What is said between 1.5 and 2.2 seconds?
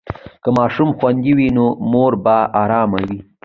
نو مور